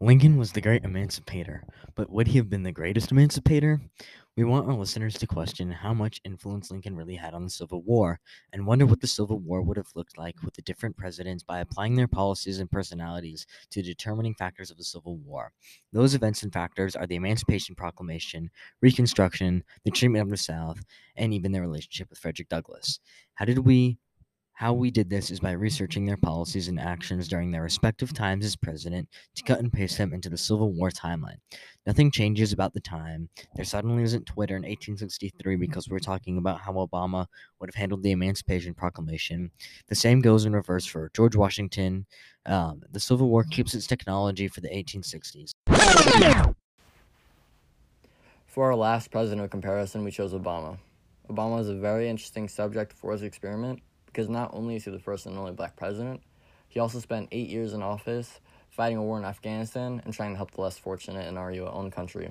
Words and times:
Lincoln 0.00 0.36
was 0.36 0.52
the 0.52 0.60
great 0.60 0.84
emancipator, 0.84 1.64
but 1.96 2.08
would 2.08 2.28
he 2.28 2.38
have 2.38 2.48
been 2.48 2.62
the 2.62 2.70
greatest 2.70 3.10
emancipator? 3.10 3.80
We 4.36 4.44
want 4.44 4.68
our 4.68 4.74
listeners 4.74 5.14
to 5.14 5.26
question 5.26 5.72
how 5.72 5.92
much 5.92 6.20
influence 6.24 6.70
Lincoln 6.70 6.94
really 6.94 7.16
had 7.16 7.34
on 7.34 7.42
the 7.42 7.50
Civil 7.50 7.82
War 7.82 8.20
and 8.52 8.64
wonder 8.64 8.86
what 8.86 9.00
the 9.00 9.08
Civil 9.08 9.40
War 9.40 9.60
would 9.60 9.76
have 9.76 9.90
looked 9.96 10.16
like 10.16 10.40
with 10.44 10.54
the 10.54 10.62
different 10.62 10.96
presidents 10.96 11.42
by 11.42 11.58
applying 11.58 11.96
their 11.96 12.06
policies 12.06 12.60
and 12.60 12.70
personalities 12.70 13.44
to 13.70 13.82
determining 13.82 14.34
factors 14.34 14.70
of 14.70 14.76
the 14.76 14.84
Civil 14.84 15.16
War. 15.16 15.52
Those 15.92 16.14
events 16.14 16.44
and 16.44 16.52
factors 16.52 16.94
are 16.94 17.08
the 17.08 17.16
Emancipation 17.16 17.74
Proclamation, 17.74 18.52
Reconstruction, 18.80 19.64
the 19.82 19.90
treatment 19.90 20.22
of 20.22 20.30
the 20.30 20.36
South, 20.36 20.80
and 21.16 21.34
even 21.34 21.50
their 21.50 21.62
relationship 21.62 22.08
with 22.08 22.20
Frederick 22.20 22.48
Douglass. 22.48 23.00
How 23.34 23.46
did 23.46 23.58
we 23.58 23.98
how 24.58 24.72
we 24.72 24.90
did 24.90 25.08
this 25.08 25.30
is 25.30 25.38
by 25.38 25.52
researching 25.52 26.04
their 26.04 26.16
policies 26.16 26.66
and 26.66 26.80
actions 26.80 27.28
during 27.28 27.52
their 27.52 27.62
respective 27.62 28.12
times 28.12 28.44
as 28.44 28.56
president 28.56 29.08
to 29.36 29.44
cut 29.44 29.60
and 29.60 29.72
paste 29.72 29.96
them 29.96 30.12
into 30.12 30.28
the 30.28 30.36
Civil 30.36 30.72
War 30.72 30.90
timeline. 30.90 31.36
Nothing 31.86 32.10
changes 32.10 32.52
about 32.52 32.74
the 32.74 32.80
time. 32.80 33.28
There 33.54 33.64
suddenly 33.64 34.02
isn't 34.02 34.26
Twitter 34.26 34.56
in 34.56 34.62
1863 34.62 35.54
because 35.54 35.88
we're 35.88 36.00
talking 36.00 36.38
about 36.38 36.60
how 36.60 36.72
Obama 36.72 37.26
would 37.60 37.70
have 37.70 37.76
handled 37.76 38.02
the 38.02 38.10
Emancipation 38.10 38.74
Proclamation. 38.74 39.52
The 39.86 39.94
same 39.94 40.20
goes 40.20 40.44
in 40.44 40.52
reverse 40.52 40.84
for 40.84 41.12
George 41.14 41.36
Washington. 41.36 42.04
Um, 42.44 42.82
the 42.90 42.98
Civil 42.98 43.28
War 43.28 43.44
keeps 43.44 43.74
its 43.74 43.86
technology 43.86 44.48
for 44.48 44.60
the 44.60 44.70
1860s. 44.70 45.52
For 48.48 48.64
our 48.64 48.74
last 48.74 49.12
president 49.12 49.42
of 49.42 49.50
comparison, 49.50 50.02
we 50.02 50.10
chose 50.10 50.32
Obama. 50.32 50.78
Obama 51.30 51.60
is 51.60 51.68
a 51.68 51.76
very 51.76 52.08
interesting 52.08 52.48
subject 52.48 52.92
for 52.92 53.14
this 53.14 53.22
experiment 53.22 53.82
because 54.08 54.28
not 54.28 54.50
only 54.52 54.76
is 54.76 54.84
he 54.84 54.90
the 54.90 54.98
first 54.98 55.26
and 55.26 55.38
only 55.38 55.52
black 55.52 55.76
president, 55.76 56.22
he 56.68 56.80
also 56.80 56.98
spent 56.98 57.28
eight 57.30 57.48
years 57.48 57.72
in 57.72 57.82
office 57.82 58.40
fighting 58.70 58.98
a 58.98 59.02
war 59.02 59.18
in 59.18 59.24
Afghanistan 59.24 60.02
and 60.04 60.12
trying 60.12 60.30
to 60.30 60.36
help 60.36 60.50
the 60.52 60.60
less 60.60 60.78
fortunate 60.78 61.26
in 61.28 61.36
our 61.36 61.50
own 61.52 61.90
country. 61.90 62.30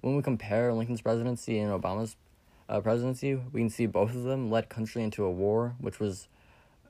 When 0.00 0.16
we 0.16 0.22
compare 0.22 0.72
Lincoln's 0.72 1.00
presidency 1.00 1.58
and 1.58 1.72
Obama's 1.72 2.16
uh, 2.68 2.80
presidency, 2.80 3.34
we 3.52 3.60
can 3.60 3.70
see 3.70 3.86
both 3.86 4.14
of 4.14 4.24
them 4.24 4.50
led 4.50 4.68
country 4.68 5.02
into 5.02 5.24
a 5.24 5.30
war 5.30 5.74
which 5.78 5.98
was 5.98 6.28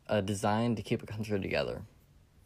uh, 0.08 0.20
designed 0.20 0.76
to 0.76 0.82
keep 0.82 1.02
a 1.02 1.06
country 1.06 1.40
together. 1.40 1.82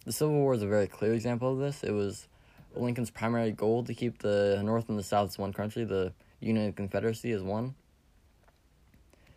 The 0.05 0.13
Civil 0.13 0.35
War 0.35 0.55
is 0.55 0.63
a 0.63 0.67
very 0.67 0.87
clear 0.87 1.15
example 1.15 1.53
of 1.53 1.59
this. 1.59 1.83
It 1.83 1.93
was 1.93 2.29
Lincoln's 2.75 3.11
primary 3.11 3.53
goal 3.53 3.83
to 3.85 3.95
keep 3.95 4.19
the 4.19 4.61
North 4.63 4.89
and 4.89 4.99
the 4.99 5.03
South 5.03 5.31
as 5.31 5.39
one 5.39 5.53
country, 5.53 5.85
the 5.85 6.13
Union 6.41 6.73
Confederacy 6.73 7.33
as 7.33 7.43
one. 7.43 7.75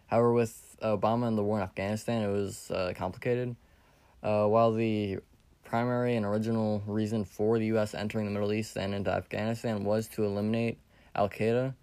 However, 0.07 0.33
with 0.33 0.70
Obama 0.81 1.27
and 1.27 1.37
the 1.37 1.43
war 1.43 1.57
in 1.57 1.63
Afghanistan, 1.63 2.23
it 2.23 2.31
was 2.31 2.71
uh, 2.71 2.93
complicated. 2.95 3.55
Uh, 4.23 4.45
while 4.45 4.71
the 4.71 5.19
primary 5.63 6.15
and 6.15 6.25
original 6.25 6.83
reason 6.85 7.23
for 7.23 7.57
the 7.57 7.67
U.S. 7.67 7.93
entering 7.93 8.25
the 8.25 8.31
Middle 8.31 8.53
East 8.53 8.75
and 8.77 8.93
into 8.93 9.11
Afghanistan 9.11 9.83
was 9.83 10.07
to 10.09 10.25
eliminate 10.25 10.77
Al 11.15 11.29
Qaeda, 11.29 11.73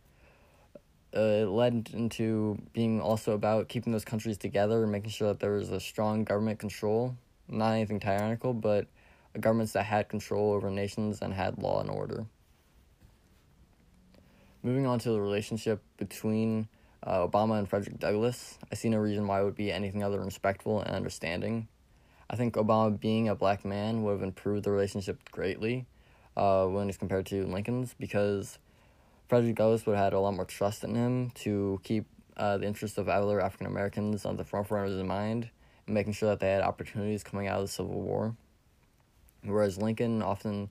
uh, 1.17 1.21
it 1.21 1.49
led 1.49 1.91
into 1.95 2.61
being 2.75 3.01
also 3.01 3.33
about 3.33 3.69
keeping 3.69 3.93
those 3.93 4.05
countries 4.05 4.37
together 4.37 4.83
and 4.83 4.93
making 4.93 5.11
sure 5.11 5.29
that 5.29 5.41
there 5.41 5.53
was 5.53 5.71
a 5.71 5.81
strong 5.81 6.23
government 6.23 6.59
control, 6.59 7.17
not 7.49 7.73
anything 7.73 7.99
tyrannical, 7.99 8.53
but 8.53 8.87
governments 9.41 9.73
that 9.73 9.85
had 9.85 10.09
control 10.09 10.53
over 10.53 10.71
nations 10.71 11.21
and 11.23 11.33
had 11.33 11.59
law 11.59 11.81
and 11.81 11.91
order. 11.91 12.27
Moving 14.63 14.87
on 14.87 14.99
to 15.01 15.11
the 15.11 15.21
relationship 15.21 15.81
between 15.97 16.69
uh, 17.03 17.27
Obama 17.27 17.59
and 17.59 17.69
Frederick 17.69 17.99
Douglass, 17.99 18.59
I 18.71 18.75
see 18.75 18.89
no 18.89 18.99
reason 18.99 19.27
why 19.27 19.41
it 19.41 19.45
would 19.45 19.55
be 19.55 19.73
anything 19.73 20.03
other 20.03 20.17
than 20.17 20.27
respectful 20.27 20.81
and 20.81 20.95
understanding. 20.95 21.69
I 22.31 22.37
think 22.37 22.55
Obama 22.55 22.99
being 22.99 23.29
a 23.29 23.35
black 23.35 23.65
man 23.65 24.03
would 24.03 24.13
have 24.13 24.23
improved 24.23 24.65
the 24.65 24.71
relationship 24.71 25.31
greatly 25.31 25.87
uh, 26.37 26.67
when 26.67 26.89
it's 26.89 26.99
compared 26.99 27.27
to 27.27 27.47
Lincoln's 27.47 27.95
because 27.99 28.59
Frederick 29.29 29.57
Douglass 29.57 29.87
would 29.87 29.97
have 29.97 30.05
had 30.05 30.13
a 30.13 30.20
lot 30.20 30.35
more 30.35 30.45
trust 30.45 30.85
in 30.85 30.95
him 30.95 31.31
to 31.37 31.81
keep 31.85 32.07
uh, 32.37 32.58
the 32.58 32.67
interests 32.67 32.98
of 32.98 33.08
other 33.08 33.41
African 33.41 33.67
Americans 33.67 34.25
on 34.25 34.37
the 34.37 34.45
forefront 34.45 34.89
of 34.91 34.97
his 34.97 35.03
mind 35.03 35.51
and 35.87 35.95
making 35.95 36.13
sure 36.13 36.29
that 36.31 36.41
they 36.41 36.51
had 36.51 36.63
opportunities 36.63 37.23
coming 37.23 37.47
out 37.47 37.57
of 37.61 37.63
the 37.63 37.69
Civil 37.73 38.01
War. 38.01 38.35
Whereas 39.45 39.79
Lincoln 39.79 40.23
often 40.23 40.70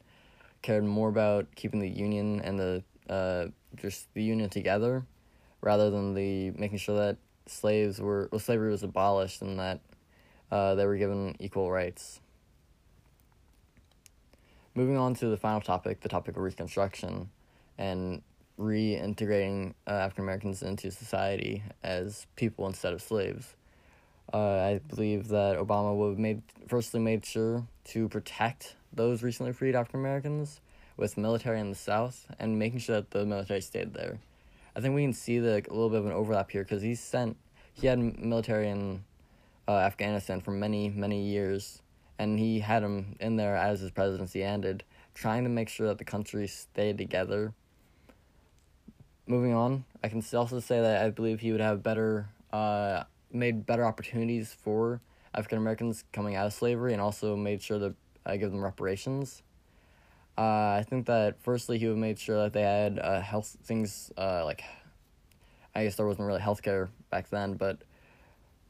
cared 0.61 0.83
more 0.83 1.09
about 1.09 1.47
keeping 1.55 1.79
the 1.79 1.89
Union 1.89 2.41
and 2.41 2.59
the 2.59 2.83
uh, 3.09 3.47
just 3.75 4.13
the 4.13 4.21
Union 4.21 4.49
together 4.49 5.05
rather 5.61 5.89
than 5.89 6.13
the 6.13 6.51
making 6.51 6.77
sure 6.77 6.97
that 6.97 7.17
slaves 7.45 7.99
were 7.99 8.29
well, 8.31 8.39
slavery 8.39 8.69
was 8.69 8.83
abolished 8.83 9.41
and 9.41 9.59
that 9.59 9.79
uh, 10.51 10.75
they 10.75 10.85
were 10.85 10.97
given 10.97 11.35
equal 11.39 11.71
rights. 11.71 12.19
Moving 14.75 14.97
on 14.97 15.15
to 15.15 15.27
the 15.27 15.37
final 15.37 15.61
topic, 15.61 16.01
the 16.01 16.09
topic 16.09 16.35
of 16.35 16.43
Reconstruction, 16.43 17.29
and 17.77 18.21
reintegrating 18.59 19.73
uh, 19.87 19.91
African 19.91 20.23
Americans 20.23 20.61
into 20.61 20.91
society 20.91 21.63
as 21.83 22.27
people 22.35 22.67
instead 22.67 22.93
of 22.93 23.01
slaves. 23.01 23.55
Uh, 24.33 24.37
I 24.37 24.81
believe 24.89 25.29
that 25.29 25.57
Obama 25.57 25.95
would 25.95 26.09
have 26.09 26.19
made 26.19 26.41
firstly 26.67 26.99
made 26.99 27.25
sure 27.25 27.65
to 27.85 28.09
protect 28.09 28.75
those 28.91 29.23
recently 29.23 29.53
freed 29.53 29.75
African 29.75 30.01
Americans 30.01 30.59
with 30.97 31.17
military 31.17 31.59
in 31.59 31.69
the 31.69 31.75
South 31.75 32.25
and 32.39 32.59
making 32.59 32.79
sure 32.79 32.97
that 32.97 33.11
the 33.11 33.25
military 33.25 33.61
stayed 33.61 33.93
there. 33.93 34.19
I 34.77 34.79
think 34.79 34.93
we 34.93 35.01
can 35.01 35.13
see 35.13 35.39
the 35.39 35.63
a 35.67 35.73
little 35.73 35.89
bit 35.89 35.97
of 35.97 36.05
an 36.05 36.11
overlap 36.11 36.51
here 36.51 36.63
because 36.63 36.83
he 36.83 36.93
sent 36.93 37.35
he 37.73 37.87
had 37.87 37.97
military 37.97 38.69
in 38.69 39.03
uh, 39.67 39.71
Afghanistan 39.71 40.39
for 40.39 40.51
many 40.51 40.89
many 40.89 41.23
years, 41.23 41.81
and 42.19 42.37
he 42.37 42.59
had 42.59 42.83
him 42.83 43.15
in 43.19 43.37
there 43.37 43.55
as 43.55 43.79
his 43.79 43.89
presidency 43.89 44.43
ended, 44.43 44.83
trying 45.15 45.43
to 45.45 45.49
make 45.49 45.67
sure 45.67 45.87
that 45.87 45.97
the 45.97 46.05
country 46.05 46.45
stayed 46.45 46.99
together. 46.99 47.53
Moving 49.25 49.55
on, 49.55 49.83
I 50.03 50.09
can 50.09 50.23
also 50.35 50.59
say 50.59 50.79
that 50.79 51.03
I 51.03 51.09
believe 51.09 51.39
he 51.39 51.51
would 51.51 51.59
have 51.59 51.81
better 51.81 52.29
uh, 52.53 53.05
made 53.31 53.65
better 53.65 53.83
opportunities 53.83 54.53
for 54.53 55.01
African 55.33 55.57
Americans 55.57 56.03
coming 56.13 56.35
out 56.35 56.45
of 56.45 56.53
slavery, 56.53 56.93
and 56.93 57.01
also 57.01 57.35
made 57.35 57.63
sure 57.63 57.79
to 57.79 57.95
uh, 58.27 58.35
give 58.35 58.51
them 58.51 58.63
reparations. 58.63 59.41
Uh, 60.37 60.77
I 60.79 60.85
think 60.87 61.07
that 61.07 61.41
firstly 61.41 61.79
he 61.79 61.87
would 61.87 61.97
made 61.97 62.19
sure 62.19 62.43
that 62.43 62.53
they 62.53 62.61
had 62.61 62.99
uh, 62.99 63.21
health 63.21 63.57
things 63.63 64.11
uh, 64.17 64.45
like 64.45 64.63
I 65.73 65.83
guess 65.83 65.95
there 65.95 66.07
wasn't 66.07 66.27
really 66.27 66.41
healthcare 66.41 66.89
back 67.11 67.29
then, 67.29 67.53
but 67.53 67.77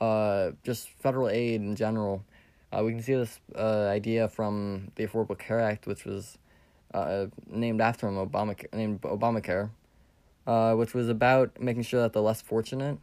uh, 0.02 0.52
just 0.64 0.90
federal 0.90 1.30
aid 1.30 1.62
in 1.62 1.76
general. 1.76 2.24
Uh, 2.72 2.84
we 2.84 2.92
can 2.92 3.02
see 3.02 3.16
this 3.16 3.40
uh, 3.56 3.88
idea 3.88 4.28
from 4.28 4.92
the 4.96 5.08
Affordable 5.08 5.38
Care 5.38 5.62
Act, 5.62 5.88
which 5.88 6.04
was 6.04 6.38
uh, 6.94 7.28
named 7.50 7.80
after 7.80 8.08
him, 8.08 8.16
Obama 8.16 8.58
named 8.74 9.02
Obamacare, 9.02 9.70
uh, 10.46 10.74
which 10.76 10.94
was 10.94 11.08
about 11.08 11.62
making 11.62 11.84
sure 11.84 12.02
that 12.02 12.12
the 12.12 12.22
less 12.22 12.42
fortunate 12.42 12.98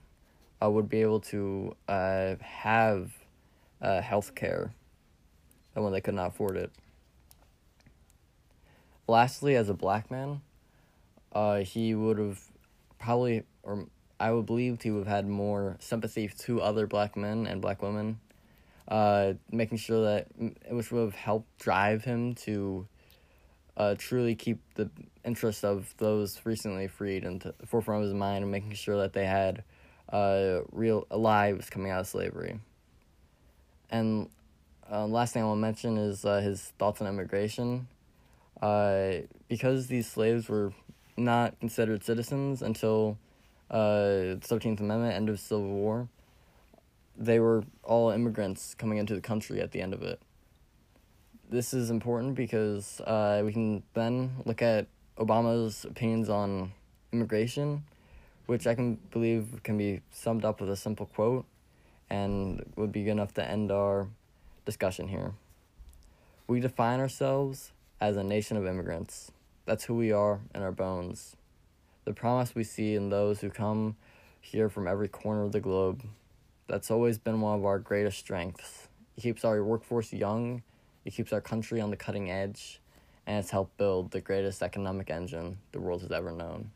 uh, 0.63 0.71
would 0.71 0.89
be 0.89 1.01
able 1.01 1.21
to 1.21 1.75
uh, 1.89 2.35
have 2.41 3.11
uh, 3.81 4.03
health 4.03 4.35
care 4.35 4.75
when 5.73 5.93
they 5.93 6.01
could 6.01 6.15
not 6.15 6.29
afford 6.29 6.57
it. 6.57 6.71
Lastly, 9.07 9.57
as 9.57 9.69
a 9.69 9.75
black 9.75 10.11
man, 10.11 10.41
uh, 11.33 11.59
he 11.59 11.95
would 11.95 12.19
have 12.19 12.41
probably, 12.99 13.43
or 13.63 13.87
I 14.19 14.33
would 14.33 14.47
believe 14.47 14.81
he 14.81 14.91
would 14.91 15.07
have 15.07 15.15
had 15.15 15.29
more 15.29 15.77
sympathy 15.81 16.29
to 16.29 16.61
other 16.63 16.87
black 16.87 17.17
men 17.17 17.47
and 17.47 17.61
black 17.61 17.83
women, 17.83 18.21
uh, 18.89 19.35
making 19.51 19.79
sure 19.79 20.05
that, 20.05 20.29
which 20.71 20.91
would 20.91 21.01
have 21.01 21.15
helped 21.15 21.59
drive 21.59 22.05
him 22.05 22.35
to 22.37 22.87
uh, 23.77 23.95
truly 23.99 24.35
keep 24.35 24.61
the 24.75 24.89
interest 25.25 25.65
of 25.65 25.95
those 25.99 26.41
recently 26.45 26.87
freed 26.87 27.25
into 27.25 27.55
the 27.59 27.67
forefront 27.67 28.03
of 28.03 28.09
his 28.09 28.15
mind 28.15 28.43
and 28.43 28.53
making 28.53 28.73
sure 28.73 28.97
that 28.99 29.13
they 29.13 29.27
had 29.27 29.65
uh, 30.13 30.61
real 30.71 31.07
lives 31.11 31.69
coming 31.71 31.91
out 31.91 32.01
of 32.01 32.07
slavery. 32.07 32.61
And 33.91 34.29
uh, 34.91 35.07
last 35.07 35.33
thing 35.33 35.43
I 35.43 35.47
want 35.47 35.59
to 35.59 35.63
mention 35.63 35.99
is 35.99 36.25
uh, 36.25 36.41
his 36.41 36.73
thoughts 36.79 37.01
on 37.01 37.07
immigration. 37.07 37.89
Uh, 38.61 39.13
because 39.49 39.89
these 39.89 40.11
slaves 40.11 40.49
were 40.49 40.73
not 41.17 41.59
considered 41.61 42.03
citizens 42.03 42.63
until 42.63 43.19
uh, 43.71 44.37
13th 44.41 44.81
Amendment, 44.81 45.15
end 45.15 45.29
of 45.29 45.41
Civil 45.41 45.69
War, 45.69 46.09
they 47.17 47.39
were 47.39 47.65
all 47.83 48.11
immigrants 48.11 48.75
coming 48.75 48.99
into 48.99 49.15
the 49.15 49.21
country 49.21 49.61
at 49.61 49.73
the 49.73 49.81
end 49.81 49.95
of 49.95 50.03
it. 50.03 50.21
This 51.51 51.75
is 51.75 51.91
important 51.91 52.35
because 52.35 53.01
uh, 53.03 53.43
we 53.45 53.53
can 53.53 53.83
then 53.95 54.37
look 54.45 54.63
at 54.63 54.87
Obama's 55.19 55.85
opinions 55.85 56.29
on 56.29 56.73
immigration, 57.13 57.85
which 58.47 58.67
I 58.67 58.75
can 58.75 58.95
believe 59.11 59.61
can 59.63 59.79
be 59.79 60.01
summed 60.11 60.45
up 60.45 60.61
with 60.61 60.71
a 60.71 60.77
simple 60.77 61.07
quote 61.07 61.45
and 62.11 62.65
would 62.77 62.93
be 62.93 63.05
good 63.05 63.13
enough 63.13 63.35
to 63.35 63.49
end 63.49 63.71
our 63.71 64.09
discussion 64.65 65.09
here. 65.09 65.33
We 66.47 66.61
define 66.61 67.01
ourselves 67.01 67.73
as 68.05 68.19
a 68.19 68.23
nation 68.23 68.59
of 68.59 68.67
immigrants. 68.67 69.33
That's 69.65 69.85
who 69.85 69.95
we 69.95 70.13
are 70.13 70.41
in 70.55 70.61
our 70.61 70.73
bones. 70.73 71.37
The 72.05 72.13
promise 72.13 72.55
we 72.55 72.63
see 72.63 72.95
in 72.95 73.09
those 73.09 73.41
who 73.41 73.49
come 73.49 73.97
here 74.43 74.69
from 74.69 74.87
every 74.87 75.09
corner 75.09 75.43
of 75.43 75.53
the 75.53 75.61
globe. 75.61 76.03
That's 76.67 76.91
always 76.91 77.17
been 77.17 77.41
one 77.41 77.59
of 77.59 77.65
our 77.65 77.79
greatest 77.79 78.19
strengths. 78.19 78.89
It 79.17 79.23
keeps 79.23 79.43
our 79.43 79.65
workforce 79.65 80.13
young, 80.13 80.63
it 81.07 81.15
keeps 81.15 81.33
our 81.33 81.41
country 81.41 81.81
on 81.81 81.91
the 81.91 81.97
cutting 81.97 82.31
edge, 82.31 82.79
and 83.27 83.39
it's 83.39 83.51
helped 83.51 83.79
build 83.79 84.11
the 84.11 84.21
greatest 84.21 84.63
economic 84.63 85.09
engine 85.09 85.57
the 85.73 85.81
world 85.81 86.03
has 86.03 86.13
ever 86.13 86.31
known. 86.31 86.73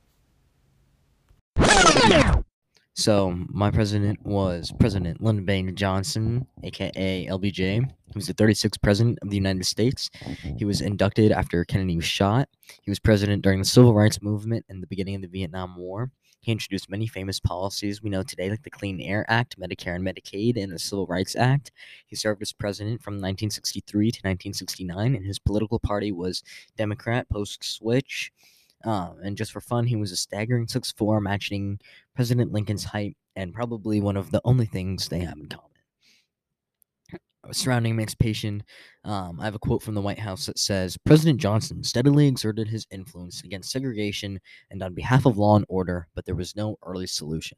So 2.99 3.31
my 3.49 3.71
president 3.71 4.27
was 4.27 4.73
President 4.81 5.23
Lyndon 5.23 5.45
Baines 5.45 5.75
Johnson, 5.75 6.49
aka 6.65 7.27
LBJ. 7.27 7.85
He 7.85 8.13
was 8.13 8.27
the 8.27 8.35
36th 8.35 8.83
president 8.83 9.21
of 9.23 9.31
the 9.31 9.37
United 9.37 9.65
States. 9.67 10.11
He 10.57 10.65
was 10.65 10.81
inducted 10.81 11.31
after 11.31 11.65
Kennedy 11.65 11.95
was 11.95 12.05
shot. 12.05 12.49
He 12.83 12.91
was 12.91 12.99
president 12.99 13.43
during 13.43 13.61
the 13.61 13.65
Civil 13.65 13.95
Rights 13.95 14.21
Movement 14.21 14.67
and 14.69 14.83
the 14.83 14.89
beginning 14.89 15.15
of 15.15 15.23
the 15.23 15.29
Vietnam 15.29 15.77
War. 15.77 16.11
He 16.41 16.51
introduced 16.51 16.91
many 16.91 17.07
famous 17.07 17.39
policies 17.39 18.03
we 18.03 18.11
know 18.11 18.25
today, 18.25 18.51
like 18.51 18.65
the 18.65 18.71
Clean 18.71 19.01
Air 19.01 19.25
Act, 19.29 19.61
Medicare 19.61 19.95
and 19.95 20.05
Medicaid, 20.05 20.61
and 20.61 20.73
the 20.73 20.79
Civil 20.81 21.07
Rights 21.07 21.37
Act. 21.37 21.71
He 22.09 22.17
served 22.17 22.43
as 22.43 22.53
president 22.53 23.01
from 23.01 23.15
1963 23.15 24.11
to 24.11 24.19
1969, 24.25 25.15
and 25.15 25.25
his 25.25 25.39
political 25.39 25.79
party 25.79 26.11
was 26.11 26.43
Democrat 26.77 27.29
post 27.29 27.63
switch. 27.63 28.33
Um, 28.85 29.17
and 29.23 29.37
just 29.37 29.53
for 29.53 29.61
fun, 29.61 29.87
he 29.87 29.97
was 29.97 30.13
a 30.13 30.17
staggering 30.17 30.67
6'4, 30.67 31.21
matching 31.21 31.81
President 32.15 32.53
Lincoln's 32.53 32.85
height, 32.85 33.17
and 33.37 33.53
probably 33.53 34.01
one 34.01 34.17
of 34.17 34.31
the 34.31 34.41
only 34.45 34.67
things 34.67 35.09
they 35.09 35.21
have 35.21 35.39
in 35.39 35.49
common. 35.49 35.65
Surrounding 37.51 37.93
emancipation, 37.93 38.63
um, 39.05 39.41
I 39.41 39.45
have 39.45 39.55
a 39.55 39.59
quote 39.59 39.83
from 39.83 39.95
the 39.95 40.03
White 40.03 40.19
House 40.19 40.47
that 40.47 40.59
says 40.59 40.99
President 40.99 41.41
Johnson 41.41 41.83
steadily 41.83 42.29
exerted 42.29 42.69
his 42.69 42.87
influence 42.91 43.43
against 43.43 43.71
segregation 43.71 44.39
and 44.71 44.83
on 44.83 44.93
behalf 44.93 45.25
of 45.25 45.39
law 45.39 45.57
and 45.57 45.65
order, 45.69 46.09
but 46.15 46.27
there 46.27 46.35
was 46.35 46.55
no 46.55 46.77
early 46.85 47.07
solution. 47.07 47.57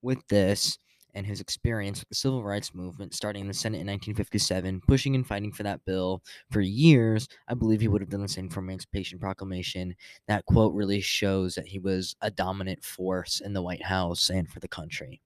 With 0.00 0.26
this, 0.28 0.78
and 1.14 1.26
his 1.26 1.40
experience 1.40 2.00
with 2.00 2.08
the 2.08 2.14
civil 2.14 2.42
rights 2.42 2.74
movement 2.74 3.14
starting 3.14 3.42
in 3.42 3.48
the 3.48 3.54
Senate 3.54 3.80
in 3.80 3.86
1957, 3.86 4.80
pushing 4.86 5.14
and 5.14 5.26
fighting 5.26 5.52
for 5.52 5.62
that 5.62 5.84
bill 5.84 6.22
for 6.50 6.60
years, 6.60 7.28
I 7.48 7.54
believe 7.54 7.80
he 7.80 7.88
would 7.88 8.00
have 8.00 8.10
done 8.10 8.22
the 8.22 8.28
same 8.28 8.48
for 8.48 8.60
Emancipation 8.60 9.18
Proclamation. 9.18 9.94
That 10.26 10.44
quote 10.46 10.74
really 10.74 11.00
shows 11.00 11.54
that 11.54 11.66
he 11.66 11.78
was 11.78 12.16
a 12.20 12.30
dominant 12.30 12.84
force 12.84 13.40
in 13.40 13.52
the 13.52 13.62
White 13.62 13.84
House 13.84 14.30
and 14.30 14.48
for 14.48 14.60
the 14.60 14.68
country. 14.68 15.20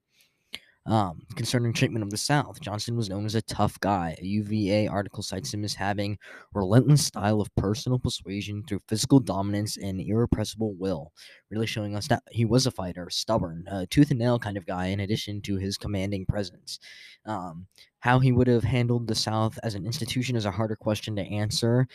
Um, 0.85 1.23
concerning 1.37 1.73
treatment 1.73 2.03
of 2.03 2.11
the 2.11 2.17
South, 2.17 2.61
Johnson 2.61 2.97
was 2.97 3.09
known 3.09 3.25
as 3.25 3.37
a 3.37 3.43
tough 3.43 3.79
guy. 3.79 4.17
A 4.21 4.25
UVA 4.25 4.89
article 4.89 5.23
cites 5.23 5.55
him 5.55 5.65
as 5.65 5.75
having 5.75 6.19
relentless 6.55 7.07
style 7.07 7.41
of 7.41 7.55
personal 7.55 8.01
persuasion 8.01 8.65
through 8.67 8.81
physical 8.89 9.21
dominance 9.21 9.77
and 9.77 10.01
irrepressible 10.01 10.75
will, 10.75 11.13
really 11.51 11.69
showing 11.69 11.95
us 11.95 12.09
that 12.09 12.25
he 12.33 12.45
was 12.45 12.67
a 12.67 12.73
fighter, 12.73 13.09
stubborn, 13.11 13.65
a 13.69 13.87
tooth 13.87 14.11
and 14.11 14.19
nail 14.19 14.41
kind 14.41 14.57
of 14.57 14.67
guy. 14.67 14.87
In 14.87 15.01
addition 15.01 15.41
to 15.43 15.57
his 15.57 15.79
commanding 15.79 16.27
presence, 16.27 16.81
um, 17.27 17.67
how 18.01 18.19
he 18.19 18.33
would 18.33 18.49
have 18.49 18.65
handled 18.65 19.07
the 19.07 19.15
South 19.15 19.59
as 19.63 19.77
an 19.77 19.87
institution 19.87 20.35
is 20.35 20.47
a 20.47 20.51
harder 20.51 20.77
question 20.77 21.15
to 21.15 21.23
answer. 21.23 21.87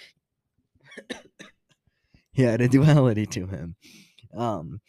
he 2.31 2.43
had 2.43 2.61
a 2.61 2.69
duality 2.69 3.25
to 3.25 3.47
him. 3.47 3.75
Um, 4.33 4.79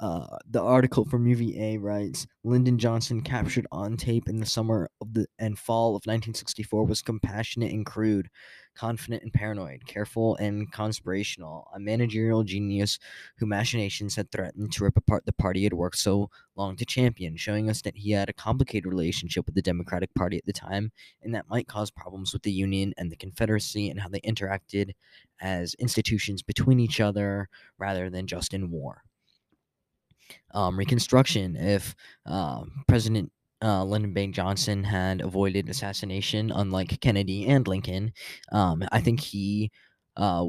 uh, 0.00 0.38
the 0.48 0.62
article 0.62 1.04
from 1.04 1.26
UVA 1.26 1.78
writes 1.78 2.26
Lyndon 2.44 2.78
Johnson, 2.78 3.20
captured 3.20 3.66
on 3.72 3.96
tape 3.96 4.28
in 4.28 4.38
the 4.40 4.46
summer 4.46 4.88
of 5.00 5.14
the 5.14 5.26
and 5.38 5.58
fall 5.58 5.90
of 5.90 6.06
1964, 6.06 6.84
was 6.84 7.02
compassionate 7.02 7.72
and 7.72 7.84
crude, 7.84 8.28
confident 8.74 9.22
and 9.22 9.32
paranoid, 9.32 9.86
careful 9.86 10.36
and 10.36 10.70
conspirational, 10.70 11.68
a 11.74 11.80
managerial 11.80 12.44
genius 12.44 12.98
whose 13.38 13.48
machinations 13.48 14.14
had 14.14 14.30
threatened 14.30 14.72
to 14.72 14.84
rip 14.84 14.96
apart 14.96 15.26
the 15.26 15.32
party 15.32 15.60
he 15.60 15.64
had 15.64 15.72
worked 15.72 15.98
so 15.98 16.30
long 16.54 16.76
to 16.76 16.84
champion, 16.84 17.36
showing 17.36 17.68
us 17.68 17.82
that 17.82 17.96
he 17.96 18.12
had 18.12 18.28
a 18.28 18.32
complicated 18.32 18.86
relationship 18.86 19.46
with 19.46 19.54
the 19.54 19.62
Democratic 19.62 20.14
Party 20.14 20.36
at 20.38 20.46
the 20.46 20.52
time, 20.52 20.92
and 21.22 21.34
that 21.34 21.48
might 21.48 21.66
cause 21.66 21.90
problems 21.90 22.32
with 22.32 22.42
the 22.42 22.52
Union 22.52 22.94
and 22.96 23.10
the 23.10 23.16
Confederacy 23.16 23.90
and 23.90 24.00
how 24.00 24.08
they 24.08 24.20
interacted 24.20 24.92
as 25.40 25.74
institutions 25.74 26.42
between 26.42 26.78
each 26.78 27.00
other 27.00 27.48
rather 27.78 28.08
than 28.10 28.26
just 28.26 28.54
in 28.54 28.70
war 28.70 29.02
um, 30.54 30.78
Reconstruction. 30.78 31.56
If 31.56 31.94
uh, 32.26 32.64
President 32.86 33.32
uh, 33.62 33.84
Lyndon 33.84 34.12
Baines 34.12 34.36
Johnson 34.36 34.84
had 34.84 35.20
avoided 35.20 35.68
assassination, 35.68 36.50
unlike 36.52 37.00
Kennedy 37.00 37.46
and 37.46 37.66
Lincoln, 37.66 38.12
um, 38.52 38.84
I 38.92 39.00
think 39.00 39.20
he 39.20 39.70
uh, 40.16 40.46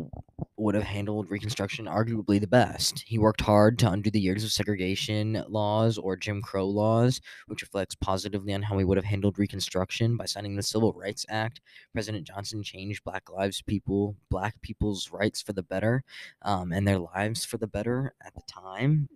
would 0.58 0.76
have 0.76 0.84
handled 0.84 1.30
Reconstruction 1.30 1.86
arguably 1.86 2.40
the 2.40 2.48
best. 2.48 3.04
He 3.06 3.18
worked 3.18 3.42
hard 3.42 3.80
to 3.80 3.92
undo 3.92 4.12
the 4.12 4.20
years 4.20 4.44
of 4.44 4.52
segregation 4.52 5.44
laws 5.48 5.98
or 5.98 6.16
Jim 6.16 6.42
Crow 6.42 6.68
laws, 6.68 7.22
which 7.48 7.62
reflects 7.62 7.96
positively 7.96 8.54
on 8.54 8.62
how 8.62 8.78
he 8.78 8.84
would 8.84 8.98
have 8.98 9.06
handled 9.06 9.40
Reconstruction 9.40 10.18
by 10.18 10.26
signing 10.26 10.56
the 10.56 10.64
Civil 10.64 10.94
Rights 10.94 11.26
Act. 11.30 11.62
President 11.94 12.28
Johnson 12.28 12.62
changed 12.64 13.04
Black 13.04 13.30
lives 13.30 13.62
people, 13.62 14.16
Black 14.30 14.62
people's 14.62 15.12
rights 15.12 15.42
for 15.42 15.54
the 15.54 15.64
better, 15.64 16.04
um, 16.42 16.72
and 16.72 16.88
their 16.88 17.00
lives 17.00 17.46
for 17.46 17.58
the 17.58 17.68
better 17.68 18.14
at 18.26 18.34
the 18.36 18.42
time. 18.48 19.08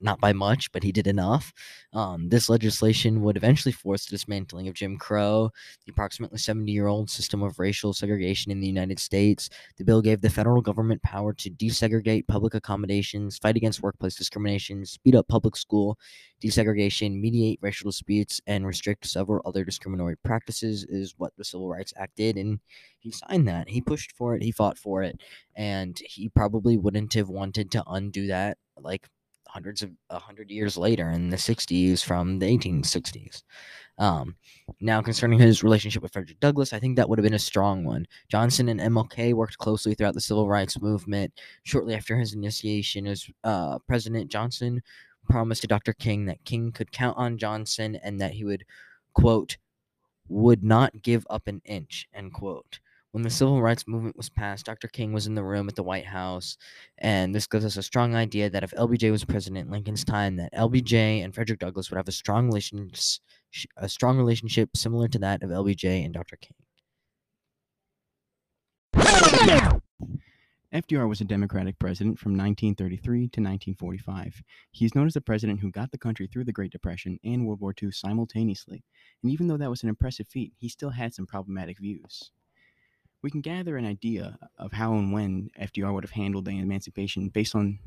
Not 0.00 0.20
by 0.20 0.32
much, 0.32 0.72
but 0.72 0.82
he 0.82 0.92
did 0.92 1.06
enough. 1.06 1.52
Um, 1.92 2.28
this 2.28 2.48
legislation 2.48 3.22
would 3.22 3.36
eventually 3.36 3.72
force 3.72 4.06
the 4.06 4.10
dismantling 4.10 4.68
of 4.68 4.74
Jim 4.74 4.96
Crow, 4.96 5.50
the 5.84 5.90
approximately 5.90 6.38
70 6.38 6.70
year 6.72 6.86
old 6.86 7.10
system 7.10 7.42
of 7.42 7.58
racial 7.58 7.92
segregation 7.92 8.52
in 8.52 8.60
the 8.60 8.66
United 8.66 8.98
States. 8.98 9.50
The 9.76 9.84
bill 9.84 10.02
gave 10.02 10.20
the 10.20 10.30
federal 10.30 10.62
government 10.66 11.00
power 11.02 11.32
to 11.32 11.48
desegregate 11.48 12.26
public 12.26 12.54
accommodations, 12.54 13.38
fight 13.38 13.56
against 13.56 13.82
workplace 13.82 14.16
discrimination, 14.16 14.84
speed 14.84 15.14
up 15.14 15.28
public 15.28 15.56
school 15.56 15.96
desegregation, 16.42 17.20
mediate 17.20 17.60
racial 17.62 17.88
disputes, 17.88 18.40
and 18.48 18.66
restrict 18.66 19.06
several 19.06 19.40
other 19.46 19.64
discriminatory 19.64 20.16
practices, 20.18 20.84
is 20.88 21.14
what 21.16 21.32
the 21.38 21.44
Civil 21.44 21.68
Rights 21.68 21.94
Act 21.96 22.16
did. 22.16 22.36
And 22.36 22.58
he 22.98 23.12
signed 23.12 23.46
that. 23.48 23.68
He 23.68 23.80
pushed 23.80 24.12
for 24.12 24.34
it. 24.34 24.42
He 24.42 24.50
fought 24.50 24.76
for 24.76 25.02
it. 25.02 25.20
And 25.54 25.96
he 26.04 26.28
probably 26.28 26.76
wouldn't 26.76 27.14
have 27.14 27.28
wanted 27.28 27.70
to 27.70 27.84
undo 27.86 28.26
that 28.26 28.58
like 28.76 29.08
hundreds 29.48 29.82
of 29.82 29.90
a 30.10 30.18
hundred 30.18 30.50
years 30.50 30.76
later 30.76 31.10
in 31.10 31.30
the 31.30 31.36
60s 31.36 32.04
from 32.04 32.38
the 32.38 32.46
1860s. 32.46 33.42
Um, 33.98 34.36
now, 34.80 35.00
concerning 35.00 35.38
his 35.38 35.62
relationship 35.62 36.02
with 36.02 36.12
Frederick 36.12 36.40
Douglass, 36.40 36.72
I 36.72 36.78
think 36.78 36.96
that 36.96 37.08
would 37.08 37.18
have 37.18 37.24
been 37.24 37.34
a 37.34 37.38
strong 37.38 37.84
one. 37.84 38.06
Johnson 38.28 38.68
and 38.68 38.80
MLK 38.80 39.32
worked 39.32 39.58
closely 39.58 39.94
throughout 39.94 40.14
the 40.14 40.20
civil 40.20 40.48
rights 40.48 40.80
movement. 40.80 41.32
Shortly 41.62 41.94
after 41.94 42.16
his 42.16 42.34
initiation 42.34 43.06
as 43.06 43.26
uh, 43.44 43.78
President, 43.86 44.30
Johnson 44.30 44.82
promised 45.28 45.62
to 45.62 45.66
Dr. 45.66 45.92
King 45.94 46.26
that 46.26 46.44
King 46.44 46.72
could 46.72 46.92
count 46.92 47.16
on 47.16 47.38
Johnson 47.38 47.96
and 48.02 48.20
that 48.20 48.32
he 48.32 48.44
would, 48.44 48.64
quote, 49.14 49.56
would 50.28 50.62
not 50.62 51.02
give 51.02 51.26
up 51.30 51.46
an 51.46 51.62
inch, 51.64 52.08
end 52.12 52.32
quote. 52.32 52.80
When 53.16 53.22
the 53.22 53.30
civil 53.30 53.62
rights 53.62 53.88
movement 53.88 54.18
was 54.18 54.28
passed, 54.28 54.66
Dr. 54.66 54.88
King 54.88 55.14
was 55.14 55.26
in 55.26 55.34
the 55.34 55.42
room 55.42 55.70
at 55.70 55.74
the 55.74 55.82
White 55.82 56.04
House, 56.04 56.58
and 56.98 57.34
this 57.34 57.46
gives 57.46 57.64
us 57.64 57.78
a 57.78 57.82
strong 57.82 58.14
idea 58.14 58.50
that 58.50 58.62
if 58.62 58.72
LBJ 58.72 59.10
was 59.10 59.24
president 59.24 59.64
in 59.64 59.72
Lincoln's 59.72 60.04
time, 60.04 60.36
that 60.36 60.52
LBJ 60.52 61.24
and 61.24 61.34
Frederick 61.34 61.60
Douglass 61.60 61.90
would 61.90 61.96
have 61.96 62.08
a 62.08 62.12
strong 62.12 62.48
relationship, 62.48 63.22
a 63.78 63.88
strong 63.88 64.18
relationship 64.18 64.76
similar 64.76 65.08
to 65.08 65.18
that 65.20 65.42
of 65.42 65.48
LBJ 65.48 66.04
and 66.04 66.12
Dr. 66.12 66.36
King. 66.36 66.52
FDR 70.74 71.08
was 71.08 71.22
a 71.22 71.24
Democratic 71.24 71.78
president 71.78 72.18
from 72.18 72.32
1933 72.32 73.00
to 73.00 73.40
1945. 73.40 74.42
He 74.72 74.84
is 74.84 74.94
known 74.94 75.06
as 75.06 75.14
the 75.14 75.22
president 75.22 75.60
who 75.60 75.70
got 75.70 75.90
the 75.90 75.96
country 75.96 76.28
through 76.30 76.44
the 76.44 76.52
Great 76.52 76.70
Depression 76.70 77.18
and 77.24 77.46
World 77.46 77.62
War 77.62 77.74
II 77.82 77.92
simultaneously. 77.92 78.84
And 79.22 79.32
even 79.32 79.46
though 79.46 79.56
that 79.56 79.70
was 79.70 79.82
an 79.82 79.88
impressive 79.88 80.28
feat, 80.28 80.52
he 80.58 80.68
still 80.68 80.90
had 80.90 81.14
some 81.14 81.24
problematic 81.24 81.78
views. 81.78 82.30
We 83.22 83.30
can 83.30 83.40
gather 83.40 83.76
an 83.76 83.86
idea 83.86 84.38
of 84.58 84.72
how 84.72 84.94
and 84.94 85.12
when 85.12 85.50
FDR 85.60 85.92
would 85.92 86.04
have 86.04 86.12
handled 86.12 86.44
the 86.44 86.58
emancipation 86.58 87.28
based 87.28 87.54
on 87.54 87.78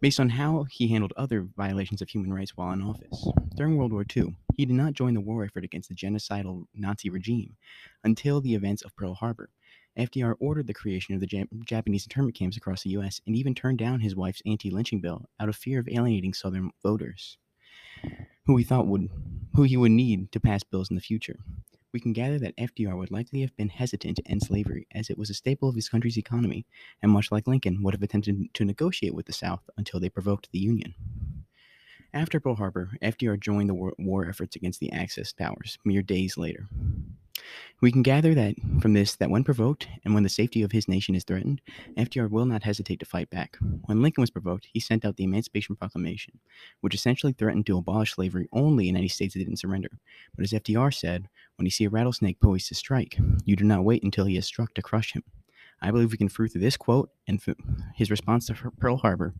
based 0.00 0.18
on 0.18 0.30
how 0.30 0.64
he 0.70 0.88
handled 0.88 1.12
other 1.16 1.46
violations 1.56 2.00
of 2.00 2.08
human 2.08 2.32
rights 2.32 2.56
while 2.56 2.72
in 2.72 2.82
office. 2.82 3.28
During 3.54 3.76
World 3.76 3.92
War 3.92 4.04
II, 4.16 4.34
he 4.56 4.64
did 4.64 4.74
not 4.74 4.94
join 4.94 5.14
the 5.14 5.20
war 5.20 5.44
effort 5.44 5.64
against 5.64 5.90
the 5.90 5.94
genocidal 5.94 6.64
Nazi 6.74 7.10
regime 7.10 7.56
until 8.02 8.40
the 8.40 8.54
events 8.54 8.82
of 8.82 8.96
Pearl 8.96 9.14
Harbor. 9.14 9.50
FDR 9.98 10.34
ordered 10.40 10.66
the 10.66 10.74
creation 10.74 11.14
of 11.14 11.20
the 11.20 11.26
Jap- 11.26 11.48
Japanese 11.64 12.04
internment 12.04 12.34
camps 12.36 12.56
across 12.56 12.82
the 12.82 12.90
U.S. 12.90 13.20
and 13.26 13.36
even 13.36 13.54
turned 13.54 13.78
down 13.78 14.00
his 14.00 14.16
wife's 14.16 14.42
anti-lynching 14.46 15.00
bill 15.00 15.28
out 15.38 15.48
of 15.48 15.56
fear 15.56 15.80
of 15.80 15.88
alienating 15.88 16.32
Southern 16.32 16.70
voters, 16.82 17.36
who 18.46 18.56
he 18.56 18.64
thought 18.64 18.86
would, 18.86 19.08
who 19.54 19.64
he 19.64 19.76
would 19.76 19.92
need 19.92 20.32
to 20.32 20.40
pass 20.40 20.62
bills 20.62 20.88
in 20.90 20.96
the 20.96 21.02
future. 21.02 21.40
We 21.92 22.00
can 22.00 22.12
gather 22.12 22.38
that 22.38 22.56
FDR 22.56 22.96
would 22.96 23.10
likely 23.10 23.40
have 23.40 23.56
been 23.56 23.68
hesitant 23.68 24.16
to 24.16 24.26
end 24.28 24.42
slavery, 24.42 24.86
as 24.94 25.10
it 25.10 25.18
was 25.18 25.30
a 25.30 25.34
staple 25.34 25.68
of 25.68 25.74
his 25.74 25.88
country's 25.88 26.18
economy, 26.18 26.64
and 27.02 27.10
much 27.10 27.32
like 27.32 27.48
Lincoln, 27.48 27.82
would 27.82 27.94
have 27.94 28.02
attempted 28.02 28.54
to 28.54 28.64
negotiate 28.64 29.14
with 29.14 29.26
the 29.26 29.32
South 29.32 29.68
until 29.76 29.98
they 29.98 30.08
provoked 30.08 30.48
the 30.52 30.58
Union. 30.58 30.94
After 32.12 32.40
Pearl 32.40 32.56
Harbor, 32.56 32.90
FDR 33.02 33.38
joined 33.38 33.68
the 33.68 33.74
war, 33.74 33.94
war 33.98 34.28
efforts 34.28 34.56
against 34.56 34.80
the 34.80 34.92
Axis 34.92 35.32
powers 35.32 35.78
mere 35.84 36.02
days 36.02 36.36
later. 36.36 36.68
We 37.80 37.92
can 37.92 38.02
gather 38.02 38.34
that 38.34 38.54
from 38.80 38.92
this 38.92 39.16
that 39.16 39.30
when 39.30 39.44
provoked 39.44 39.88
and 40.04 40.12
when 40.12 40.22
the 40.22 40.28
safety 40.28 40.62
of 40.62 40.72
his 40.72 40.88
nation 40.88 41.14
is 41.14 41.24
threatened, 41.24 41.60
FDR 41.96 42.30
will 42.30 42.44
not 42.44 42.62
hesitate 42.62 43.00
to 43.00 43.06
fight 43.06 43.30
back. 43.30 43.56
When 43.86 44.02
Lincoln 44.02 44.20
was 44.20 44.30
provoked, 44.30 44.68
he 44.72 44.80
sent 44.80 45.04
out 45.04 45.16
the 45.16 45.24
Emancipation 45.24 45.76
Proclamation, 45.76 46.38
which 46.80 46.94
essentially 46.94 47.32
threatened 47.32 47.66
to 47.66 47.78
abolish 47.78 48.14
slavery 48.14 48.48
only 48.52 48.88
in 48.88 48.96
any 48.96 49.08
states 49.08 49.34
that 49.34 49.40
didn't 49.40 49.58
surrender. 49.58 49.90
But 50.36 50.44
as 50.44 50.52
FDR 50.52 50.92
said, 50.92 51.28
when 51.60 51.66
you 51.66 51.70
see 51.70 51.84
a 51.84 51.90
rattlesnake 51.90 52.40
poised 52.40 52.68
to 52.68 52.74
strike, 52.74 53.18
you 53.44 53.54
do 53.54 53.64
not 53.64 53.84
wait 53.84 54.02
until 54.02 54.24
he 54.24 54.36
has 54.36 54.46
struck 54.46 54.72
to 54.72 54.80
crush 54.80 55.12
him. 55.12 55.22
I 55.82 55.90
believe 55.90 56.10
we 56.10 56.16
can 56.16 56.30
prove 56.30 56.52
through 56.52 56.62
this 56.62 56.78
quote 56.78 57.10
and 57.28 57.38
his 57.94 58.10
response 58.10 58.46
to 58.46 58.54
Pearl 58.78 58.96
Harbor 58.96 59.34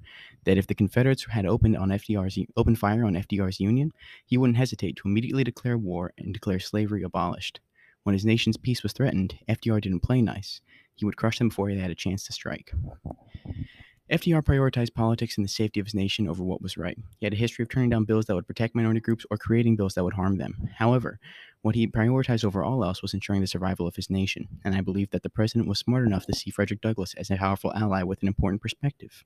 that 0.45 0.59
if 0.59 0.67
the 0.67 0.75
Confederates 0.75 1.25
had 1.31 1.47
opened 1.47 1.79
on 1.79 1.89
FDR's 1.89 2.39
open 2.59 2.77
fire 2.77 3.07
on 3.07 3.15
FDR's 3.15 3.59
Union, 3.59 3.93
he 4.27 4.37
wouldn't 4.37 4.59
hesitate 4.59 4.97
to 4.97 5.09
immediately 5.09 5.45
declare 5.45 5.79
war 5.79 6.13
and 6.19 6.35
declare 6.35 6.61
slavery 6.61 7.03
abolished. 7.03 7.61
When 8.03 8.13
his 8.13 8.27
nation's 8.27 8.59
peace 8.59 8.83
was 8.83 8.93
threatened, 8.93 9.39
FDR 9.49 9.81
didn't 9.81 10.01
play 10.01 10.21
nice. 10.21 10.61
He 10.97 11.07
would 11.07 11.17
crush 11.17 11.39
them 11.39 11.49
before 11.49 11.73
they 11.73 11.81
had 11.81 11.91
a 11.91 11.95
chance 11.95 12.27
to 12.27 12.35
strike. 12.35 12.75
FDR 14.11 14.43
prioritized 14.43 14.93
politics 14.93 15.37
and 15.37 15.45
the 15.45 15.49
safety 15.49 15.79
of 15.79 15.87
his 15.87 15.95
nation 15.95 16.29
over 16.29 16.43
what 16.43 16.61
was 16.61 16.77
right. 16.77 16.99
He 17.19 17.27
had 17.27 17.33
a 17.33 17.37
history 17.37 17.63
of 17.63 17.69
turning 17.69 17.91
down 17.91 18.05
bills 18.05 18.27
that 18.27 18.35
would 18.35 18.47
protect 18.47 18.75
minority 18.75 18.99
groups 18.99 19.25
or 19.31 19.37
creating 19.37 19.77
bills 19.77 19.95
that 19.95 20.03
would 20.03 20.15
harm 20.15 20.37
them. 20.37 20.69
However, 20.77 21.21
what 21.63 21.77
he 21.77 21.87
prioritized 21.87 22.45
over 22.45 22.65
all 22.65 22.85
else 22.85 23.03
was 23.03 23.15
ensuring 23.15 23.41
the 23.41 23.47
survival 23.47 23.87
of 23.87 23.95
his 23.95 24.11
nation, 24.11 24.49
and 24.65 24.75
I 24.75 24.81
believe 24.81 25.11
that 25.11 25.23
the 25.23 25.31
president 25.31 25.69
was 25.69 25.79
smart 25.79 26.07
enough 26.07 26.27
to 26.27 26.35
see 26.35 26.51
Frederick 26.51 26.81
Douglass 26.81 27.15
as 27.15 27.31
a 27.31 27.37
powerful 27.37 27.73
ally 27.75 28.03
with 28.03 28.21
an 28.23 28.29
important 28.29 28.63
perspective, 28.63 29.25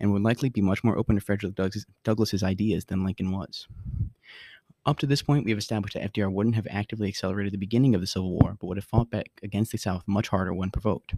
and 0.00 0.12
would 0.12 0.22
likely 0.22 0.48
be 0.48 0.60
much 0.60 0.82
more 0.82 0.98
open 0.98 1.14
to 1.14 1.20
Frederick 1.20 1.54
Douglass's 2.02 2.42
ideas 2.42 2.86
than 2.86 3.04
Lincoln 3.04 3.30
was. 3.30 3.68
Up 4.86 4.98
to 4.98 5.06
this 5.06 5.20
point, 5.20 5.44
we 5.44 5.50
have 5.50 5.58
established 5.58 5.94
that 5.94 6.12
FDR 6.12 6.32
wouldn't 6.32 6.54
have 6.54 6.68
actively 6.70 7.08
accelerated 7.08 7.52
the 7.52 7.58
beginning 7.58 7.96
of 7.96 8.00
the 8.00 8.06
Civil 8.06 8.30
War, 8.30 8.56
but 8.60 8.68
would 8.68 8.76
have 8.76 8.84
fought 8.84 9.10
back 9.10 9.32
against 9.42 9.72
the 9.72 9.78
South 9.78 10.04
much 10.06 10.28
harder 10.28 10.54
when 10.54 10.70
provoked. 10.70 11.12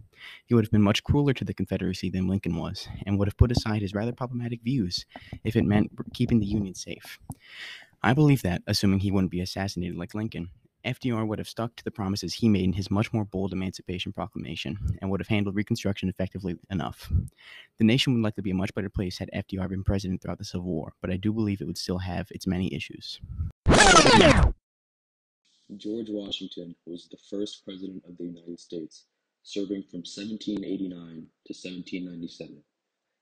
He 0.47 0.55
would 0.55 0.65
have 0.65 0.71
been 0.71 0.81
much 0.81 1.03
crueler 1.03 1.33
to 1.33 1.45
the 1.45 1.53
Confederacy 1.53 2.09
than 2.09 2.27
Lincoln 2.27 2.55
was, 2.55 2.87
and 3.05 3.19
would 3.19 3.27
have 3.27 3.37
put 3.37 3.51
aside 3.51 3.83
his 3.83 3.93
rather 3.93 4.11
problematic 4.11 4.63
views 4.63 5.05
if 5.43 5.55
it 5.55 5.65
meant 5.65 5.91
keeping 6.15 6.39
the 6.39 6.47
Union 6.47 6.73
safe. 6.73 7.19
I 8.01 8.13
believe 8.13 8.41
that, 8.41 8.63
assuming 8.65 9.01
he 9.01 9.11
wouldn't 9.11 9.29
be 9.29 9.41
assassinated 9.41 9.97
like 9.97 10.15
Lincoln, 10.15 10.49
FDR 10.85 11.27
would 11.27 11.39
have 11.39 11.49
stuck 11.49 11.75
to 11.75 11.83
the 11.83 11.91
promises 11.91 12.33
he 12.33 12.47
made 12.47 12.63
in 12.63 12.73
his 12.73 12.89
much 12.89 13.11
more 13.11 13.25
bold 13.25 13.51
Emancipation 13.51 14.13
Proclamation 14.13 14.77
and 15.01 15.11
would 15.11 15.19
have 15.19 15.27
handled 15.27 15.55
Reconstruction 15.55 16.07
effectively 16.07 16.55
enough. 16.71 17.11
The 17.77 17.83
nation 17.83 18.13
would 18.13 18.23
likely 18.23 18.43
be 18.43 18.51
a 18.51 18.55
much 18.55 18.73
better 18.73 18.89
place 18.89 19.17
had 19.17 19.29
FDR 19.35 19.67
been 19.67 19.83
president 19.83 20.21
throughout 20.21 20.37
the 20.37 20.45
Civil 20.45 20.67
War, 20.67 20.93
but 21.01 21.11
I 21.11 21.17
do 21.17 21.33
believe 21.33 21.59
it 21.59 21.67
would 21.67 21.77
still 21.77 21.97
have 21.97 22.27
its 22.31 22.47
many 22.47 22.73
issues. 22.73 23.19
George 25.77 26.09
Washington 26.09 26.75
was 26.85 27.07
the 27.07 27.17
first 27.29 27.63
President 27.65 28.03
of 28.07 28.17
the 28.17 28.23
United 28.23 28.59
States, 28.59 29.05
serving 29.43 29.83
from 29.83 29.99
1789 29.99 30.89
to 30.89 31.53
1797. 31.53 32.63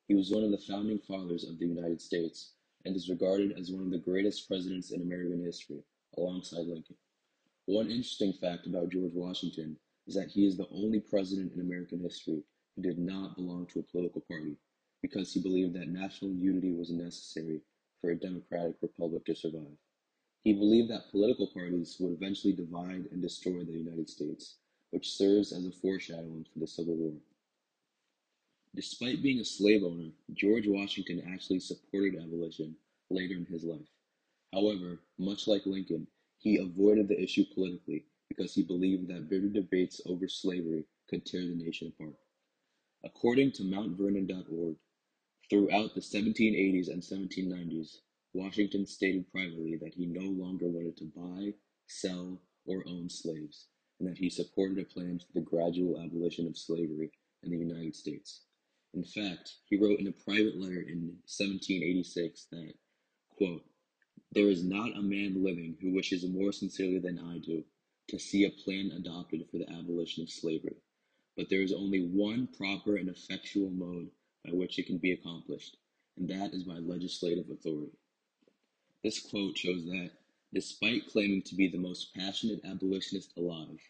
He 0.08 0.16
was 0.16 0.32
one 0.32 0.44
of 0.44 0.52
the 0.52 0.58
founding 0.60 1.00
fathers 1.00 1.44
of 1.44 1.60
the 1.60 1.66
United 1.66 2.02
States 2.02 2.54
and 2.86 2.96
is 2.96 3.10
regarded 3.10 3.58
as 3.60 3.72
one 3.72 3.84
of 3.84 3.92
the 3.92 3.98
greatest 3.98 4.48
presidents 4.48 4.92
in 4.92 5.02
American 5.02 5.44
history, 5.44 5.84
alongside 6.18 6.68
Lincoln. 6.68 6.96
One 7.68 7.92
interesting 7.92 8.32
fact 8.32 8.66
about 8.66 8.88
George 8.92 9.12
Washington 9.14 9.76
is 10.08 10.16
that 10.16 10.30
he 10.30 10.48
is 10.48 10.56
the 10.56 10.70
only 10.72 11.02
president 11.02 11.52
in 11.52 11.60
American 11.60 12.00
history 12.00 12.42
who 12.74 12.82
did 12.82 12.98
not 12.98 13.36
belong 13.36 13.66
to 13.68 13.80
a 13.80 13.84
political 13.84 14.22
party 14.22 14.56
because 15.02 15.34
he 15.34 15.42
believed 15.42 15.74
that 15.74 15.90
national 15.90 16.32
unity 16.32 16.72
was 16.72 16.92
necessary 16.92 17.60
for 18.00 18.12
a 18.12 18.16
democratic 18.16 18.78
republic 18.82 19.26
to 19.26 19.36
survive. 19.36 19.76
He 20.46 20.54
believed 20.54 20.90
that 20.92 21.12
political 21.12 21.48
parties 21.48 21.98
would 22.00 22.14
eventually 22.14 22.54
divide 22.54 23.10
and 23.12 23.22
destroy 23.22 23.66
the 23.66 23.74
United 23.74 24.10
States, 24.10 24.56
which 24.92 25.12
serves 25.12 25.52
as 25.52 25.66
a 25.66 25.72
foreshadowing 25.72 26.46
for 26.54 26.60
the 26.60 26.68
Civil 26.68 26.96
War. 26.96 27.18
Despite 28.76 29.22
being 29.22 29.42
a 29.42 29.46
slave 29.46 29.84
owner, 29.84 30.12
George 30.34 30.68
Washington 30.68 31.22
actually 31.34 31.60
supported 31.60 32.16
abolition 32.16 32.78
later 33.10 33.36
in 33.36 33.46
his 33.46 33.66
life. 33.66 33.92
However, 34.54 35.02
much 35.18 35.48
like 35.48 35.66
Lincoln, 35.66 36.08
he 36.48 36.56
avoided 36.56 37.10
the 37.10 37.22
issue 37.22 37.44
politically 37.54 38.06
because 38.30 38.54
he 38.54 38.64
believed 38.64 39.10
that 39.10 39.30
bitter 39.30 39.50
debates 39.50 40.00
over 40.06 40.30
slavery 40.30 40.86
could 41.10 41.26
tear 41.26 41.42
the 41.42 41.54
nation 41.54 41.92
apart. 41.94 42.16
According 43.04 43.52
to 43.54 43.64
MountVernon.org, 43.64 44.78
throughout 45.50 45.94
the 45.94 46.00
1780s 46.00 46.88
and 46.88 47.02
1790s, 47.02 47.98
Washington 48.34 48.86
stated 48.86 49.30
privately 49.30 49.78
that 49.82 49.94
he 49.94 50.06
no 50.06 50.22
longer 50.42 50.68
wanted 50.68 50.96
to 50.98 51.12
buy, 51.14 51.54
sell, 51.88 52.40
or 52.66 52.82
own 52.88 53.10
slaves, 53.10 53.68
and 54.00 54.08
that 54.08 54.18
he 54.18 54.30
supported 54.30 54.80
a 54.80 54.86
plan 54.86 55.20
for 55.20 55.34
the 55.34 55.46
gradual 55.46 56.02
abolition 56.02 56.48
of 56.48 56.58
slavery 56.58 57.12
in 57.44 57.52
the 57.52 57.58
United 57.58 57.94
States. 57.94 58.44
In 58.94 59.04
fact, 59.04 59.56
he 59.66 59.76
wrote 59.76 60.00
in 60.00 60.08
a 60.08 60.24
private 60.24 60.58
letter 60.58 60.80
in 60.80 61.18
1786 61.28 62.48
that, 62.52 62.74
quote, 63.38 63.66
There 64.38 64.52
is 64.52 64.64
not 64.64 64.96
a 64.96 65.02
man 65.02 65.44
living 65.44 65.78
who 65.82 65.90
wishes 65.90 66.24
more 66.24 66.52
sincerely 66.52 67.00
than 67.00 67.18
I 67.18 67.40
do 67.40 67.66
to 68.10 68.20
see 68.20 68.44
a 68.44 68.52
plan 68.52 68.92
adopted 68.92 69.50
for 69.50 69.58
the 69.58 69.68
abolition 69.68 70.22
of 70.22 70.30
slavery, 70.30 70.76
but 71.36 71.50
there 71.50 71.64
is 71.64 71.74
only 71.74 72.06
one 72.06 72.46
proper 72.46 72.98
and 72.98 73.10
effectual 73.10 73.72
mode 73.72 74.12
by 74.46 74.52
which 74.52 74.78
it 74.78 74.86
can 74.86 75.00
be 75.00 75.12
accomplished, 75.12 75.78
and 76.18 76.30
that 76.30 76.54
is 76.54 76.66
by 76.66 76.78
legislative 76.78 77.50
authority. 77.50 77.98
This 79.04 79.20
quote 79.20 79.58
shows 79.58 79.86
that, 79.86 80.12
despite 80.54 81.08
claiming 81.08 81.42
to 81.42 81.56
be 81.56 81.68
the 81.68 81.80
most 81.80 82.14
passionate 82.14 82.64
abolitionist 82.64 83.36
alive, 83.38 83.82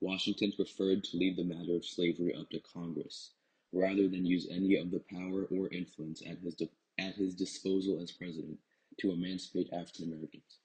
Washington 0.00 0.50
preferred 0.56 1.04
to 1.04 1.16
leave 1.16 1.36
the 1.36 1.44
matter 1.44 1.76
of 1.76 1.86
slavery 1.86 2.34
up 2.34 2.50
to 2.50 2.58
Congress, 2.58 3.30
rather 3.70 4.08
than 4.08 4.26
use 4.26 4.48
any 4.50 4.74
of 4.74 4.90
the 4.90 5.04
power 5.08 5.44
or 5.52 5.68
influence 5.68 6.20
at 6.26 6.40
his, 6.40 6.60
at 6.98 7.14
his 7.14 7.36
disposal 7.36 8.00
as 8.00 8.10
president 8.10 8.58
to 8.98 9.12
emancipate 9.12 9.72
African 9.72 10.12
Americans. 10.12 10.58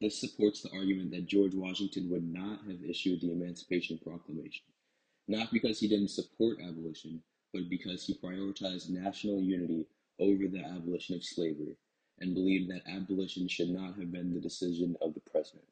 This 0.00 0.20
supports 0.20 0.60
the 0.62 0.72
argument 0.72 1.10
that 1.12 1.26
George 1.26 1.54
Washington 1.54 2.10
would 2.10 2.26
not 2.26 2.60
have 2.66 2.82
issued 2.84 3.20
the 3.20 3.32
Emancipation 3.32 3.98
Proclamation, 3.98 4.64
not 5.28 5.52
because 5.52 5.80
he 5.80 5.88
didn't 5.88 6.10
support 6.10 6.58
abolition, 6.60 7.22
but 7.52 7.68
because 7.70 8.04
he 8.04 8.14
prioritized 8.14 8.90
national 8.90 9.40
unity 9.40 9.86
over 10.18 10.48
the 10.48 10.64
abolition 10.64 11.14
of 11.14 11.24
slavery 11.24 11.76
and 12.20 12.34
believed 12.34 12.70
that 12.70 12.86
abolition 12.88 13.48
should 13.48 13.70
not 13.70 13.96
have 13.96 14.12
been 14.12 14.34
the 14.34 14.40
decision 14.40 14.96
of 15.00 15.14
the 15.14 15.20
president. 15.20 15.64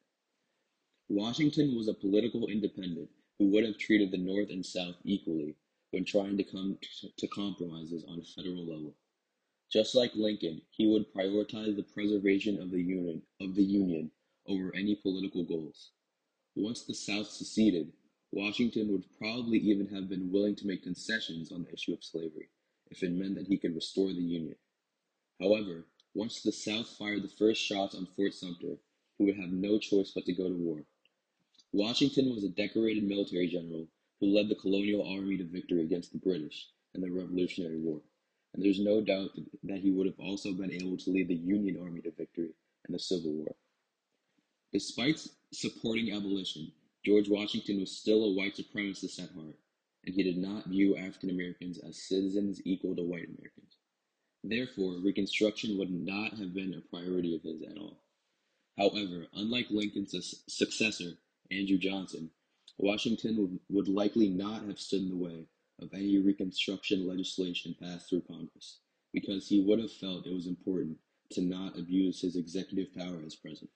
Washington 1.09 1.75
was 1.75 1.87
a 1.87 1.93
political 1.93 2.47
independent 2.47 3.09
who 3.37 3.47
would 3.47 3.65
have 3.65 3.77
treated 3.77 4.11
the 4.11 4.17
North 4.17 4.49
and 4.49 4.65
South 4.65 4.95
equally 5.03 5.55
when 5.91 6.05
trying 6.05 6.37
to 6.37 6.43
come 6.43 6.77
to 7.17 7.27
compromises 7.27 8.05
on 8.07 8.19
a 8.19 8.23
federal 8.23 8.65
level. 8.65 8.95
Just 9.73 9.95
like 9.95 10.13
Lincoln, 10.13 10.61
he 10.69 10.85
would 10.85 11.11
prioritize 11.11 11.75
the 11.75 11.81
preservation 11.81 12.61
of 12.61 12.69
the 12.69 12.79
Union, 12.79 13.23
of 13.41 13.55
the 13.55 13.63
Union 13.63 14.11
over 14.45 14.71
any 14.75 14.93
political 14.93 15.43
goals. 15.43 15.89
Once 16.55 16.83
the 16.83 16.93
South 16.93 17.27
seceded, 17.27 17.91
Washington 18.31 18.91
would 18.91 19.05
probably 19.17 19.57
even 19.57 19.87
have 19.87 20.07
been 20.07 20.31
willing 20.31 20.55
to 20.57 20.67
make 20.67 20.83
concessions 20.83 21.51
on 21.51 21.63
the 21.63 21.73
issue 21.73 21.91
of 21.91 22.03
slavery 22.03 22.49
if 22.91 23.01
it 23.01 23.13
meant 23.13 23.33
that 23.33 23.47
he 23.47 23.57
could 23.57 23.73
restore 23.73 24.13
the 24.13 24.21
Union. 24.21 24.57
However, 25.41 25.87
once 26.13 26.43
the 26.43 26.51
South 26.51 26.89
fired 26.89 27.23
the 27.23 27.27
first 27.27 27.59
shots 27.59 27.95
on 27.95 28.05
Fort 28.05 28.35
Sumter, 28.35 28.77
he 29.17 29.25
would 29.25 29.37
have 29.37 29.51
no 29.51 29.79
choice 29.79 30.11
but 30.13 30.27
to 30.27 30.33
go 30.33 30.49
to 30.49 30.55
war. 30.55 30.85
Washington 31.71 32.29
was 32.29 32.43
a 32.43 32.49
decorated 32.49 33.05
military 33.05 33.47
general 33.47 33.87
who 34.19 34.27
led 34.27 34.49
the 34.49 34.55
colonial 34.55 35.01
army 35.01 35.35
to 35.37 35.43
victory 35.43 35.81
against 35.81 36.11
the 36.11 36.19
British 36.19 36.67
in 36.93 37.01
the 37.01 37.09
Revolutionary 37.09 37.79
War, 37.79 38.03
and 38.53 38.63
there's 38.63 38.79
no 38.79 39.01
doubt 39.01 39.31
that 39.63 39.79
he 39.79 39.91
would 39.91 40.05
have 40.05 40.19
also 40.19 40.53
been 40.53 40.71
able 40.71 40.97
to 40.97 41.09
lead 41.09 41.27
the 41.27 41.35
Union 41.35 41.79
Army 41.81 42.01
to 42.01 42.11
victory 42.11 42.53
in 42.87 42.93
the 42.93 42.99
Civil 42.99 43.31
War. 43.31 43.55
Despite 44.71 45.27
supporting 45.51 46.11
abolition, 46.11 46.71
George 47.05 47.29
Washington 47.29 47.79
was 47.79 47.91
still 47.91 48.23
a 48.23 48.33
white 48.33 48.55
supremacist 48.55 49.21
at 49.21 49.31
heart, 49.31 49.57
and 50.05 50.15
he 50.15 50.23
did 50.23 50.37
not 50.37 50.67
view 50.67 50.95
African 50.95 51.29
Americans 51.29 51.79
as 51.79 52.01
citizens 52.01 52.61
equal 52.65 52.95
to 52.95 53.03
white 53.03 53.27
Americans. 53.27 53.77
Therefore, 54.43 54.99
Reconstruction 55.01 55.77
would 55.77 55.91
not 55.91 56.33
have 56.37 56.53
been 56.53 56.73
a 56.73 56.81
priority 56.81 57.35
of 57.35 57.43
his 57.43 57.61
at 57.63 57.77
all. 57.77 58.01
However, 58.77 59.27
unlike 59.33 59.67
Lincoln's 59.69 60.43
successor, 60.47 61.13
Andrew 61.51 61.77
Johnson, 61.77 62.31
Washington 62.77 63.59
would, 63.69 63.87
likely 63.87 64.29
not 64.29 64.65
have 64.65 64.79
stood 64.79 65.03
in 65.03 65.09
the 65.09 65.15
way 65.15 65.45
of 65.83 65.93
any 65.93 66.17
Reconstruction 66.17 67.07
legislation 67.07 67.75
passed 67.81 68.09
through 68.09 68.23
Congress, 68.27 68.79
because 69.13 69.47
he 69.47 69.61
would 69.61 69.79
have 69.79 69.91
felt 69.91 70.25
it 70.25 70.33
was 70.33 70.47
important 70.47 70.97
to 71.31 71.41
not 71.41 71.77
abuse 71.77 72.21
his 72.21 72.35
executive 72.35 72.93
power 72.95 73.21
as 73.25 73.35
president. 73.35 73.69